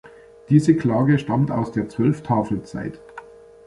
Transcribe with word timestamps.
Diese 0.49 0.75
Klage 0.75 1.19
stammt 1.19 1.51
aus 1.51 1.71
der 1.73 1.87
Zwölf-Tafel-Zeit. 1.87 2.99